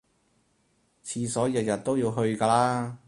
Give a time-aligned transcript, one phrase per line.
[1.05, 2.97] 廁所日日都要去㗎啦